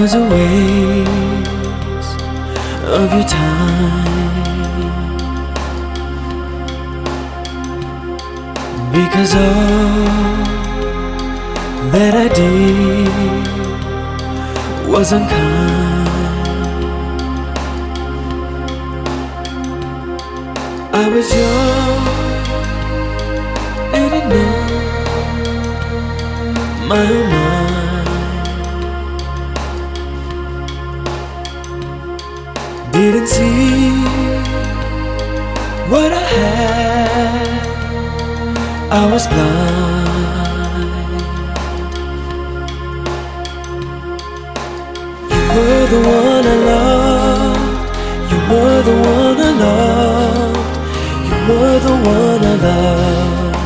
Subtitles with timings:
[0.00, 1.50] was a waste
[2.84, 4.06] of your time
[8.92, 10.06] because all
[11.92, 13.08] that I did
[14.86, 16.08] was unkind.
[20.92, 22.02] I was young
[23.94, 24.52] and know
[26.88, 27.65] my mind.
[32.96, 33.90] Didn't see
[35.92, 37.48] what I had.
[38.90, 40.06] I was blind.
[45.30, 47.80] You were the one I loved.
[48.32, 50.58] You were the one I loved.
[51.28, 53.58] You were the one I loved.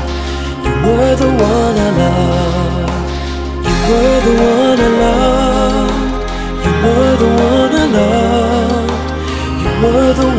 [0.66, 2.59] You were the one I loved.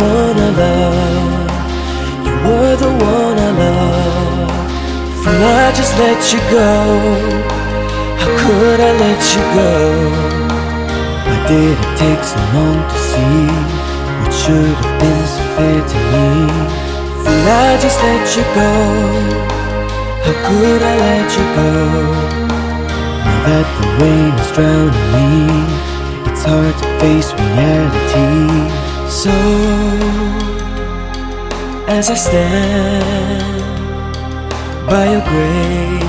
[0.01, 1.51] One I loved.
[2.25, 5.27] You were the one I loved.
[5.29, 6.71] And I just let you go.
[8.21, 9.73] How could I let you go?
[11.25, 13.45] Why did it take so long to see
[14.19, 16.29] what should have been so clear to me?
[17.29, 18.71] And I just let you go.
[20.25, 21.71] How could I let you go?
[23.25, 25.29] Now that the rain is drowning me,
[26.29, 28.80] it's hard to face reality.
[29.11, 29.29] So,
[31.87, 33.61] as I stand
[34.87, 36.01] by your grave,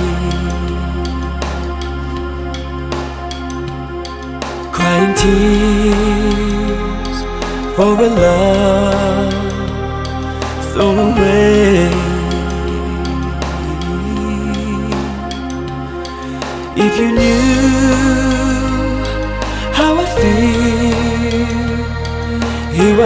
[4.73, 5.98] crying tears
[7.77, 9.35] for a love
[10.73, 11.91] thrown away.
[16.77, 17.42] If you knew
[19.74, 20.92] how I feel,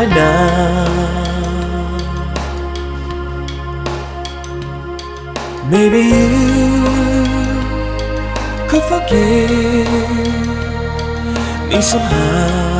[0.08, 0.86] now.
[5.70, 6.28] Maybe you
[8.68, 9.88] could forgive
[11.70, 12.75] me somehow.